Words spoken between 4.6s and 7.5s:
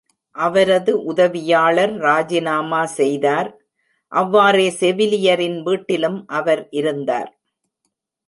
செவிலியரின் வீட்டிலும் அவர் இருந்தார்.